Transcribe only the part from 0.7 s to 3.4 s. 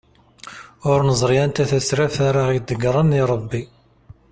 Ur neẓri anta tasraft ara aɣ-d-igren